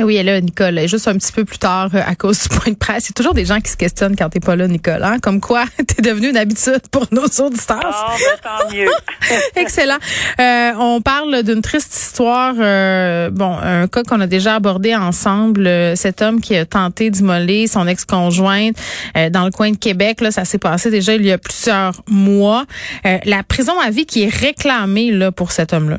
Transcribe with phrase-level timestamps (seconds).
[0.00, 0.88] Eh Oui, elle est là, Nicole.
[0.88, 3.12] Juste un petit peu plus tard, euh, à cause du point de presse, il y
[3.12, 5.04] a toujours des gens qui se questionnent quand t'es pas là, Nicole.
[5.04, 5.20] Hein?
[5.20, 7.78] Comme quoi, t'es devenu une habitude pour nos auditeurs.
[7.80, 8.90] Ah, ben, tant mieux.
[9.56, 9.98] Excellent.
[10.40, 12.54] Euh, on parle d'une triste histoire.
[12.58, 15.64] euh, bon, un cas qu'on a déjà abordé ensemble.
[15.68, 18.76] euh, cet homme qui a tenté d'immoler son ex-conjointe
[19.16, 20.20] euh, dans le coin de Québec.
[20.22, 22.64] Là, ça s'est passé déjà il y a plusieurs mois.
[23.06, 25.98] Euh, la prison à vie qui est réclamée là pour cet homme-là.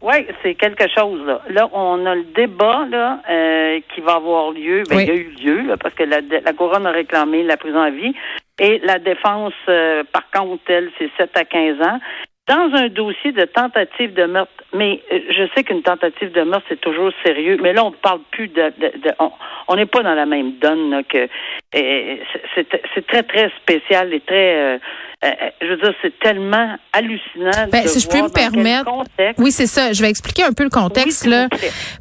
[0.00, 1.20] Oui, c'est quelque chose.
[1.26, 1.40] Là.
[1.50, 4.84] là, on a le débat là euh, qui va avoir lieu.
[4.88, 5.02] Ben, Oui.
[5.04, 7.80] Il y a eu lieu là, parce que la, la couronne a réclamé la prison
[7.80, 8.14] à vie.
[8.60, 11.98] Et la défense, euh, par contre, elle, c'est 7 à 15 ans.
[12.48, 16.64] Dans un dossier de tentative de meurtre, mais euh, je sais qu'une tentative de meurtre,
[16.70, 18.72] c'est toujours sérieux, mais là, on parle plus de...
[18.78, 19.32] de, de- on-
[19.70, 21.28] on n'est pas dans la même donne là, que...
[21.74, 22.16] euh,
[22.54, 24.78] c'est- très, très spécial et très...
[25.24, 28.32] euh, euh, je veux dire, c'est tellement hallucinant Ben, de si je peux voir me
[28.34, 29.92] permettre- contexte- Oui, c'est ça.
[29.92, 31.48] Je vais expliquer un peu le contexte Oui, là,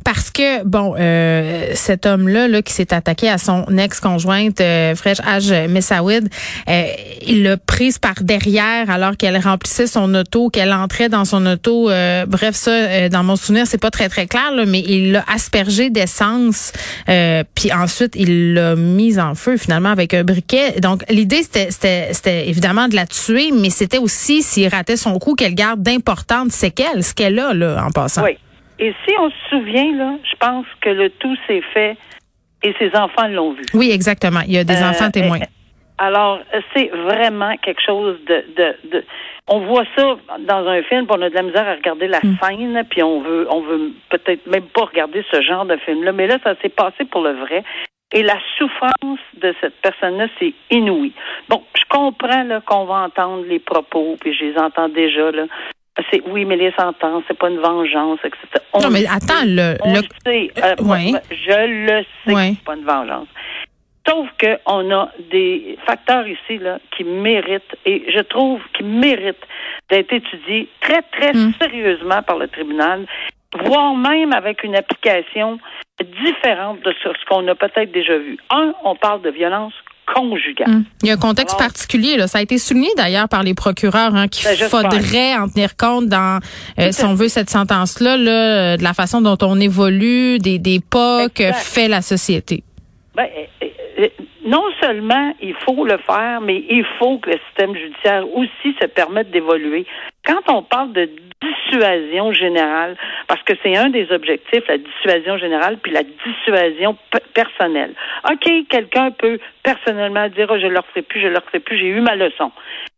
[0.06, 5.18] parce que bon, euh, cet homme-là là, qui s'est attaqué à son ex-conjointe euh, Fresh
[5.26, 6.30] Haj Messaoud,
[6.70, 6.84] euh,
[7.26, 11.90] il l'a prise par derrière alors qu'elle remplissait son auto, qu'elle entrait dans son auto.
[11.90, 15.12] euh, bref, ça, euh, dans mon souvenir, c'est pas très très clair, là, mais il
[15.14, 16.72] l'a aspergé d'essence,
[17.10, 20.80] euh, puis ensuite il l'a mise en feu finalement avec un briquet.
[20.82, 25.18] Donc l'idée c'était c'était c'était évidemment de la tuer, mais c'était aussi s'il ratait son
[25.20, 28.24] coup qu'elle garde d'importantes séquelles, ce qu'elle a là en passant.
[28.24, 28.38] Oui.
[28.80, 31.98] Et si on se souvient, là, je pense que le tout s'est fait
[32.64, 33.64] et ses enfants l'ont vu.
[33.74, 34.42] Oui, exactement.
[34.46, 35.38] Il y a des Euh, enfants témoins.
[35.38, 35.48] et-
[36.00, 39.06] Alors, euh, c'est vraiment quelque chose de, de, de-
[39.50, 40.16] On voit ça
[40.48, 42.36] dans un film, puis on a de la misère à regarder la Hmm.
[42.44, 46.12] scène, puis on veut, on veut peut-être même pas regarder ce genre de film-là.
[46.12, 47.64] Mais là, ça s'est passé pour le vrai.
[48.14, 51.12] Et la souffrance de cette personne-là, c'est inouï.
[51.50, 55.30] Bon, je comprends là, qu'on va entendre les propos, puis je les entends déjà.
[55.32, 55.44] Là.
[56.12, 58.64] C'est oui, mais les sentences, c'est pas une vengeance, etc.
[58.74, 60.52] On non, mais attends, le, On le- sait.
[60.58, 60.98] Euh, Euh, moi,
[61.32, 63.28] Je le sais que c'est pas une vengeance.
[64.08, 69.46] Sauf qu'on a des facteurs ici là qui méritent, et je trouve qu'ils méritent
[69.90, 71.52] d'être étudiés très, très Mm.
[71.62, 73.06] sérieusement par le tribunal,
[73.66, 75.60] voire même avec une application
[76.04, 78.38] différente de ce qu'on a peut-être déjà vu.
[78.50, 79.74] Un, on parle de violence
[80.14, 80.70] conjugale.
[80.70, 80.84] Hum.
[81.04, 82.16] Il y a un contexte Alors- particulier.
[82.18, 82.28] Là.
[82.28, 86.08] Ça a été souligné d'ailleurs par les procureurs hein, qu'il Ben, faudrait en tenir compte
[86.08, 86.40] dans,
[86.80, 90.80] euh, si on veut, cette sentence-là, là, de la façon dont on évolue, des, des
[90.80, 92.64] pas que fait la société.
[93.16, 93.28] Ben,
[93.62, 93.66] euh,
[94.00, 94.08] euh,
[94.46, 98.88] non seulement il faut le faire, mais il faut que le système judiciaire aussi se
[98.88, 99.86] permette d'évoluer.
[100.26, 101.10] Quand on parle de
[101.42, 102.96] dissuasion générale,
[103.28, 107.94] parce que c'est un des objectifs, la dissuasion générale, puis la dissuasion pe- personnelle.
[108.32, 111.60] OK, quelqu'un peut personnellement dire, oh, je ne le referai plus, je ne le referai
[111.60, 112.52] plus, j'ai eu ma leçon.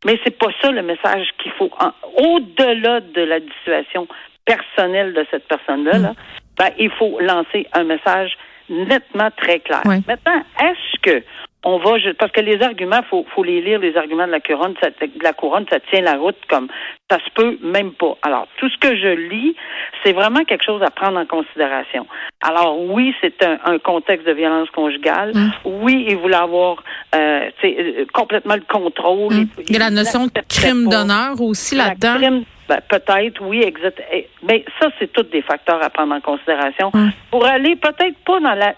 [0.05, 1.69] Mais c'est pas ça le message qu'il faut.
[1.79, 4.07] En- Au-delà de la dissuasion
[4.45, 6.13] personnelle de cette personne-là, là,
[6.57, 8.37] ben, il faut lancer un message
[8.69, 9.81] nettement très clair.
[9.85, 10.01] Ouais.
[10.07, 11.23] Maintenant, est-ce que
[11.63, 14.75] on va parce que les arguments, faut, faut les lire, les arguments de la couronne,
[14.81, 16.69] ça, de la couronne, ça tient la route comme
[17.09, 18.17] ça se peut même pas.
[18.21, 19.55] Alors, tout ce que je lis,
[20.03, 22.07] c'est vraiment quelque chose à prendre en considération.
[22.41, 25.33] Alors, oui, c'est un, un contexte de violence conjugale.
[25.35, 25.51] Mm.
[25.65, 26.81] Oui, il voulait avoir
[27.13, 29.33] euh, euh, complètement le contrôle.
[29.33, 29.47] Hum.
[29.67, 32.41] Il y a la il notion de crime d'honneur aussi là-dedans.
[32.69, 34.01] Ben, peut-être, oui, exact.
[34.13, 36.91] Eh, Mais ça, c'est tous des facteurs à prendre en considération.
[37.31, 38.69] Pour aller peut-être pas dans la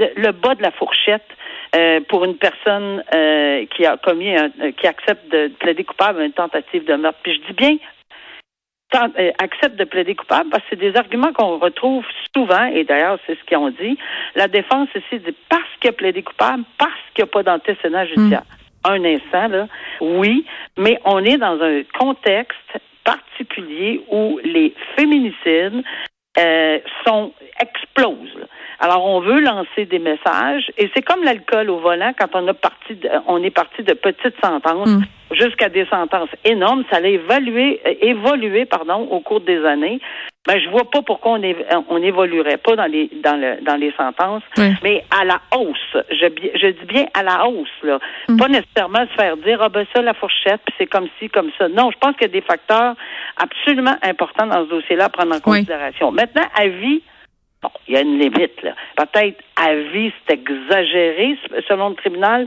[0.00, 1.28] euh, le bas de la fourchette
[1.76, 6.24] euh, pour une personne euh, qui a commis un, qui accepte de plaider coupable à
[6.24, 7.18] une tentative de meurtre.
[7.22, 7.76] Puis je dis bien
[8.90, 12.04] tant- euh, accepte de plaider coupable parce que c'est des arguments qu'on retrouve
[12.34, 13.98] souvent, et d'ailleurs, c'est ce qu'ils ont dit.
[14.36, 18.04] La défense ici dit parce qu'il a plaidé coupable, parce qu'il n'y a pas d'antécédent
[18.06, 18.44] judiciaire.
[18.84, 19.66] Un instant, là,
[20.00, 20.46] oui,
[20.78, 22.72] mais on est dans un contexte
[23.04, 25.82] particulier où les féminicides
[26.38, 28.46] euh, sont explosent.
[28.78, 32.54] Alors, on veut lancer des messages, et c'est comme l'alcool au volant quand on a
[32.54, 35.02] parti, de- on est parti de petites sentences Mm.
[35.32, 36.84] jusqu'à des sentences énormes.
[36.90, 40.00] Ça allait évaluer, euh, évoluer, pardon, au cours des années.
[40.48, 43.76] Ben, je vois pas pourquoi on, é- on évoluerait pas dans les dans le dans
[43.76, 44.72] les sentences, Oui.
[44.82, 45.96] mais à la hausse.
[46.10, 46.26] Je,
[46.70, 47.98] dis bien à la hausse, là.
[48.28, 48.36] Mm.
[48.38, 51.50] Pas nécessairement se faire dire ah ben ça la fourchette, puis c'est comme ci, comme
[51.58, 51.68] ça.
[51.68, 52.94] Non, je pense qu'il y a des facteurs
[53.36, 55.58] absolument importants dans ce dossier-là à prendre en Oui.
[55.58, 56.10] considération.
[56.10, 57.02] Maintenant, à vie,
[57.62, 58.72] Bon, il y a une limite, là.
[58.96, 61.36] Peut-être à vie, c'est exagéré,
[61.68, 62.46] selon le tribunal,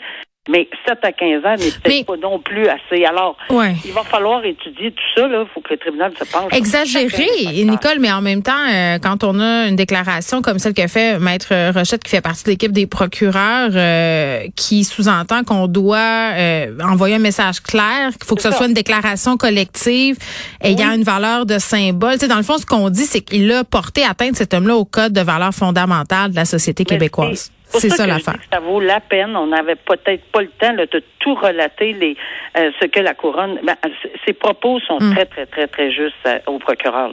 [0.50, 3.06] Mais 7 à 15 ans n'est peut-être pas non plus assez.
[3.06, 5.26] Alors, il va falloir étudier tout ça.
[5.26, 6.52] Il faut que le tribunal se penche.
[6.52, 10.86] Exagéré, Nicole, mais en même temps, euh, quand on a une déclaration comme celle que
[10.88, 16.34] fait Maître Rochette, qui fait partie de l'équipe des procureurs, euh, qui sous-entend qu'on doit
[16.34, 20.18] euh, envoyer un message clair, qu'il faut que ce soit une déclaration collective
[20.60, 22.18] ayant une valeur de symbole.
[22.18, 24.84] Tu dans le fond, ce qu'on dit, c'est qu'il a porté atteinte, cet homme-là, au
[24.84, 27.50] code de valeurs fondamentales de la société québécoise.
[27.80, 28.36] C'est ça, l'affaire.
[28.52, 29.36] Ça vaut la peine.
[29.36, 30.86] On n'avait peut-être pas le temps de
[31.20, 32.16] tout relater les
[32.58, 33.60] euh, ce que la couronne.
[33.64, 33.76] Ben,
[34.26, 35.16] ses propos sont mm.
[35.16, 37.12] très très très très justes euh, au procureur.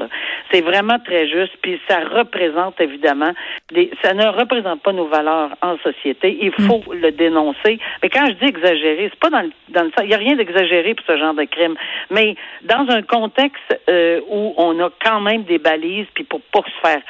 [0.53, 1.53] C'est vraiment très juste.
[1.63, 3.33] Puis ça représente évidemment
[3.73, 3.91] des.
[4.03, 6.39] Ça ne représente pas nos valeurs en société.
[6.41, 6.67] Il mm.
[6.67, 7.79] faut le dénoncer.
[8.03, 10.37] Mais quand je dis exagéré, c'est pas dans le dans le Il n'y a rien
[10.37, 11.77] d'exagéré pour ce genre de crime.
[12.11, 16.63] Mais dans un contexte euh, où on a quand même des balises, puis pour pas
[16.63, 17.01] se faire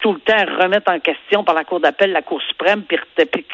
[0.00, 2.98] tout le temps remettre en question par la Cour d'appel, la Cour suprême, puis,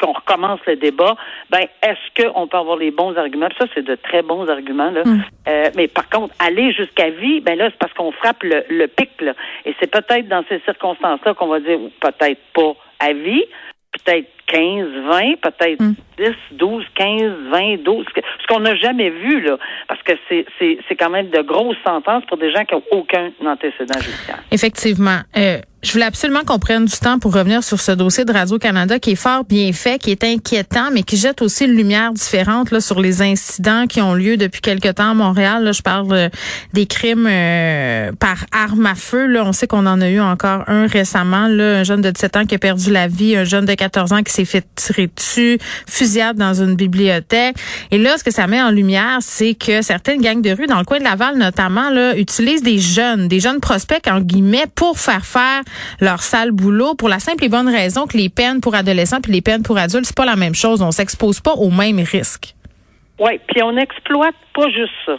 [0.01, 1.15] qu'on recommence le débat,
[1.49, 3.49] ben est-ce qu'on peut avoir les bons arguments?
[3.59, 4.91] ça, c'est de très bons arguments.
[4.91, 5.03] Là.
[5.03, 5.21] Hmm.
[5.47, 8.87] Euh, mais par contre, aller jusqu'à vie, ben là, c'est parce qu'on frappe le, le
[8.87, 9.09] pic.
[9.21, 9.33] Là.
[9.65, 13.43] Et c'est peut-être dans ces circonstances-là qu'on va dire, peut-être pas à vie,
[13.91, 15.83] peut-être 15, 20, peut-être
[16.17, 17.21] 10, 12, 15,
[17.51, 19.57] 20, 12, ce qu'on n'a jamais vu, là,
[19.87, 22.83] parce que c'est, c'est, c'est quand même de grosses sentences pour des gens qui n'ont
[22.91, 24.39] aucun antécédent judiciaire.
[24.51, 25.19] Effectivement.
[25.37, 28.99] Euh, je voulais absolument qu'on prenne du temps pour revenir sur ce dossier de Radio-Canada
[28.99, 32.71] qui est fort bien fait, qui est inquiétant, mais qui jette aussi une lumière différente
[32.71, 35.63] là, sur les incidents qui ont lieu depuis quelque temps à Montréal.
[35.63, 36.29] Là, je parle euh,
[36.73, 39.27] des crimes euh, par arme à feu.
[39.27, 39.43] Là.
[39.45, 42.45] On sait qu'on en a eu encore un récemment, là, un jeune de 17 ans
[42.45, 45.57] qui a perdu la vie, un jeune de 14 ans qui s'est fait tirer dessus,
[45.87, 47.55] fusillade dans une bibliothèque.
[47.91, 50.79] Et là, ce que ça met en lumière, c'est que certaines gangs de rue, dans
[50.79, 55.25] le coin de Laval notamment, utilisent des jeunes, des jeunes prospects en guillemets, pour faire
[55.25, 55.61] faire
[55.99, 59.31] leur sale boulot pour la simple et bonne raison que les peines pour adolescents puis
[59.31, 60.81] les peines pour adultes, c'est pas la même chose.
[60.81, 62.55] On s'expose pas aux mêmes risques.
[63.19, 65.17] Oui, puis on n'exploite pas juste ça.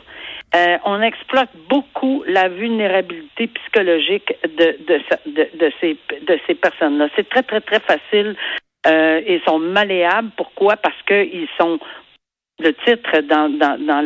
[0.54, 7.08] Euh, on exploite beaucoup la vulnérabilité psychologique de, de, de, de ces, de ces personnes-là.
[7.16, 8.34] C'est très, très, très facile.
[8.86, 10.30] Euh, ils sont malléables.
[10.36, 10.76] Pourquoi?
[10.76, 11.78] Parce qu'ils sont
[12.60, 14.04] le titre dans, dans, dans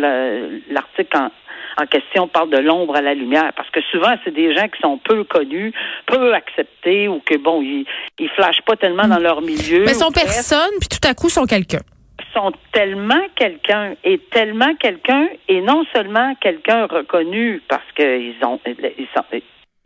[0.71, 1.31] l'article en,
[1.79, 4.81] en question parle de l'ombre à la lumière, parce que souvent, c'est des gens qui
[4.81, 5.73] sont peu connus,
[6.07, 7.87] peu acceptés, ou que, bon, ils,
[8.19, 9.85] ils flashent pas tellement dans leur milieu.
[9.85, 11.81] Mais sont personne, puis tout à coup, sont quelqu'un
[12.35, 19.07] sont tellement quelqu'un et tellement quelqu'un et non seulement quelqu'un reconnu parce qu'ils ont ils,
[19.15, 19.25] sont,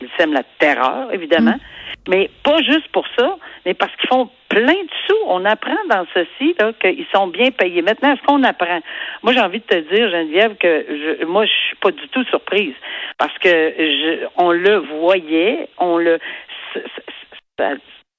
[0.01, 1.77] ils sèment la terreur évidemment, mm.
[2.07, 5.17] Mais pas juste pour ça, mais parce qu'ils font plein de sous.
[5.27, 7.81] On apprend dans ceci là qu'ils sont bien payés.
[7.81, 8.79] Maintenant, est-ce qu'on apprend?
[9.23, 12.23] Moi, j'ai envie de te dire, Geneviève, que je, moi, je suis pas du tout
[12.25, 12.73] surprise
[13.17, 16.19] parce que je, on le voyait, on le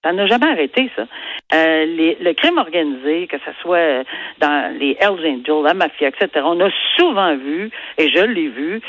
[0.04, 1.06] ça n'a jamais arrêté, ça.
[1.54, 4.04] Euh, les, le crime organisé, que ce soit
[4.38, 8.80] dans les Hells Angels, la mafia, etc., on a souvent vu, et je l'ai vu,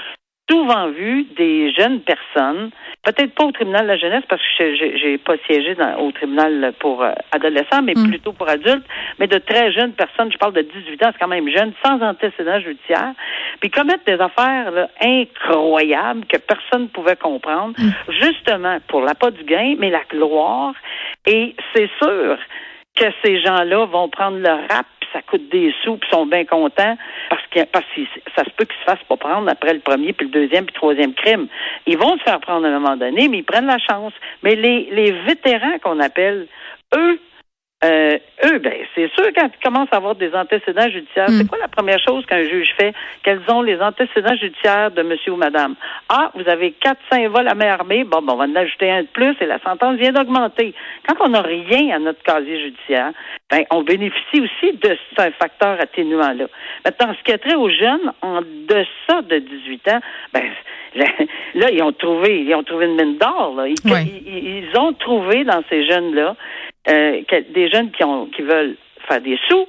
[0.49, 2.71] souvent vu des jeunes personnes,
[3.03, 7.03] peut-être pas au tribunal de la jeunesse parce que j'ai pas siégé au tribunal pour
[7.03, 8.09] euh, adolescents, mais mm.
[8.09, 8.85] plutôt pour adultes,
[9.19, 12.01] mais de très jeunes personnes, je parle de 18 ans, c'est quand même jeune, sans
[12.01, 13.13] antécédent judiciaire,
[13.59, 18.11] puis commettre des affaires incroyables que personne ne pouvait comprendre, mm.
[18.21, 20.73] justement pour la pas du gain, mais la gloire.
[21.25, 22.37] Et c'est sûr
[22.95, 26.97] que ces gens-là vont prendre leur rap ça coûte des sous, puis sont bien contents
[27.29, 28.01] parce que parce que
[28.35, 30.73] ça se peut qu'ils se fassent pas prendre après le premier, puis le deuxième, puis
[30.73, 31.47] le troisième crime.
[31.85, 34.13] Ils vont se faire prendre à un moment donné, mais ils prennent la chance.
[34.44, 36.47] Mais les, les vétérans qu'on appelle,
[36.95, 37.19] eux,
[37.81, 41.48] euh, eux, ben, c'est sûr, quand ils commencent à avoir des antécédents judiciaires, c'est hmm.
[41.48, 42.94] quoi la première chose qu'un juge fait?
[43.24, 45.76] Quels ont les antécédents judiciaires de monsieur ou madame?
[46.09, 48.04] Ah, vous avez quatre, cinq vols à main armée.
[48.04, 50.74] Bon, bon, on va en ajouter un de plus et la sentence vient d'augmenter.
[51.07, 53.14] Quand on n'a rien à notre casier judiciaire,
[53.50, 56.48] ben, on bénéficie aussi de ce facteur atténuant-là.
[56.83, 60.00] Maintenant, ce qui est trait aux jeunes, en deçà de 18 ans,
[60.33, 60.44] ben,
[61.56, 65.64] là, ils ont trouvé, ils ont trouvé une mine d'or, Ils, ils, ont trouvé dans
[65.69, 66.36] ces jeunes-là
[66.89, 67.21] euh,
[67.53, 68.77] des jeunes qui, ont, qui veulent
[69.07, 69.67] faire des sous,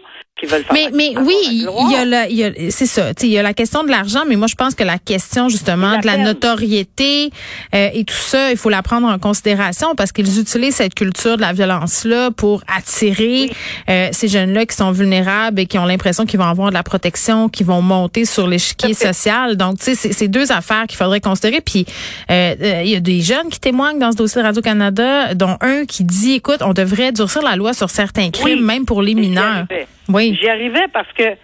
[0.72, 2.26] mais, mais oui, il y a la,
[2.70, 3.12] c'est ça.
[3.22, 5.98] Il y a la question de l'argent, mais moi je pense que la question justement
[5.98, 7.30] de la notoriété
[7.74, 11.36] euh, et tout ça, il faut la prendre en considération parce qu'ils utilisent cette culture
[11.36, 13.50] de la violence là pour attirer
[13.88, 16.82] euh, ces jeunes-là qui sont vulnérables et qui ont l'impression qu'ils vont avoir de la
[16.82, 19.56] protection, qui vont monter sur l'échiquier social.
[19.56, 21.60] Donc, tu sais, c'est deux affaires qu'il faudrait considérer.
[21.60, 21.86] Puis,
[22.30, 25.56] euh, il y a des jeunes qui témoignent dans ce dossier de Radio Canada, dont
[25.60, 29.14] un qui dit, écoute, on devrait durcir la loi sur certains crimes, même pour les
[29.14, 29.66] mineurs.
[30.08, 30.29] Oui.
[30.34, 31.36] J'y arrivais parce que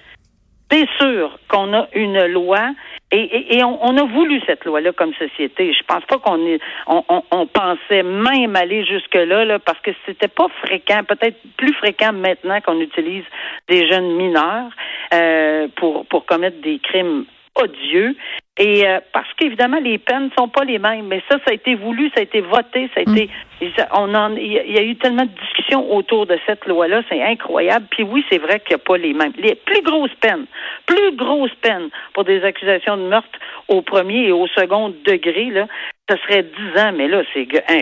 [0.71, 2.73] c'est sûr qu'on a une loi
[3.13, 5.73] et, on, a voulu cette loi-là comme société.
[5.73, 10.27] Je pense pas qu'on est, on, pensait même aller jusque là, là parce que c'était
[10.29, 13.23] pas fréquent, peut-être plus fréquent maintenant qu'on utilise
[13.69, 14.71] des jeunes mineurs
[15.15, 17.27] euh, pour pour commettre des crimes
[17.57, 18.15] odieux.
[18.59, 21.07] Et euh, parce qu'évidemment, les peines sont pas les mêmes.
[21.09, 23.31] Mais ça, ça a été voulu, ça a été voté, ça a été.
[23.61, 23.67] Mm.
[23.93, 27.87] On en, il y a eu tellement de discussions autour de cette loi-là, c'est incroyable.
[27.91, 29.33] Puis oui, c'est vrai qu'il n'y a pas les mêmes.
[29.39, 30.47] Les plus grosses peines,
[30.87, 35.67] plus grosses peines pour des accusations de meurtre au premier et au second degré, là,
[36.09, 37.81] ce serait 10 ans, mais là, c'est hein,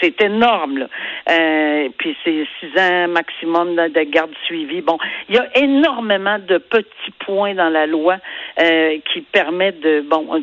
[0.00, 0.78] c'est énorme.
[0.78, 0.86] Là.
[1.30, 4.80] Euh, puis c'est 6 ans maximum de garde suivie.
[4.80, 4.96] Bon,
[5.28, 8.16] il y a énormément de petits points dans la loi
[8.60, 10.42] euh, qui permettent de bon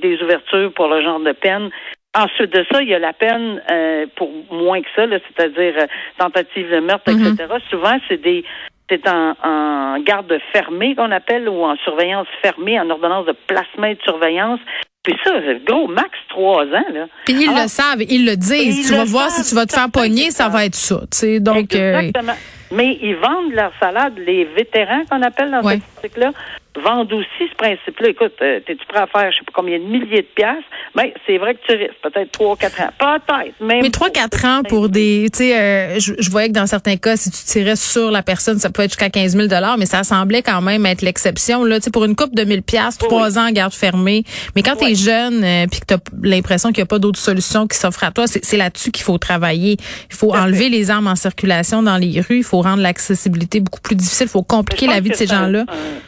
[0.00, 1.70] des ouvertures pour le genre de peine.
[2.16, 5.86] Ensuite de ça, il y a la peine euh, pour moins que ça, c'est-à-dire euh,
[6.18, 7.46] tentative de meurtre, etc.
[7.48, 7.70] Mm-hmm.
[7.70, 8.44] Souvent, c'est des
[8.88, 13.86] c'est en, en, garde fermée qu'on appelle ou en surveillance fermée, en ordonnance de placement
[13.86, 14.58] et de surveillance.
[15.02, 15.30] Puis ça,
[15.66, 16.92] gros, max trois ans.
[16.92, 17.06] Là.
[17.24, 18.88] Puis ils le savent, ils le disent.
[18.88, 21.00] Tu vas voir si tu vas te faire pogner, ça va être ça.
[21.40, 22.34] Donc, euh, Exactement.
[22.72, 25.82] Mais ils vendent leur salade, les vétérans qu'on appelle dans cet
[26.16, 26.32] là
[26.76, 28.08] vendent aussi ce principe-là.
[28.08, 30.62] Écoute, euh, t'es-tu prêt à faire je sais pas combien de milliers de piastres?
[30.94, 32.90] Mais c'est vrai que tu risques peut-être trois, quatre ans.
[32.98, 33.60] Peut-être.
[33.60, 36.96] Même mais trois, quatre ans pour des, tu sais, euh, je, voyais que dans certains
[36.96, 40.04] cas, si tu tirais sur la personne, ça pouvait être jusqu'à 15 000 mais ça
[40.04, 41.64] semblait quand même être l'exception.
[41.64, 44.24] Là, tu sais, pour une coupe de 1000 piastres, trois ans en garde fermée.
[44.54, 46.98] Mais quand tu es jeune, euh, puis que tu as l'impression qu'il n'y a pas
[46.98, 49.76] d'autre solution qui s'offre à toi, c'est là-dessus qu'il faut travailler.
[50.10, 52.38] Il faut enlever les armes en circulation dans les rues.
[52.38, 54.26] Il faut rendre l'accessibilité beaucoup plus difficile.
[54.26, 55.64] Il faut compliquer la vie de ces gens-là.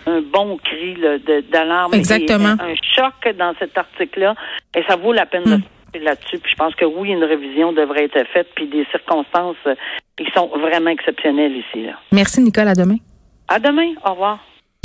[0.07, 0.97] Un, bon cri
[1.51, 1.95] d'alarme.
[1.95, 2.57] Exactement.
[2.59, 4.35] un choc dans cet article-là.
[4.77, 6.03] Et ça vaut la peine de hmm.
[6.03, 6.39] là-dessus.
[6.39, 9.57] Puis je pense que oui, une révision devrait être faite, puis des circonstances
[10.17, 11.87] qui sont vraiment exceptionnelles ici.
[11.87, 11.93] Là.
[12.13, 12.69] Merci, Nicole.
[12.69, 12.97] À demain.
[13.49, 13.93] À demain.
[14.05, 14.39] Au revoir.